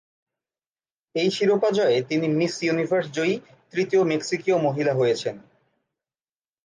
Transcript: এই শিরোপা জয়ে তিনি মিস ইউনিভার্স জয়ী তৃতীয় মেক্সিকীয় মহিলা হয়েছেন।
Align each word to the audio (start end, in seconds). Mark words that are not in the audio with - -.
এই 1.15 1.29
শিরোপা 1.31 1.69
জয়ে 1.71 1.97
তিনি 2.09 2.27
মিস 2.39 2.53
ইউনিভার্স 2.63 3.07
জয়ী 3.11 3.35
তৃতীয় 3.73 4.01
মেক্সিকীয় 4.03 4.57
মহিলা 4.57 4.93
হয়েছেন। 4.95 5.35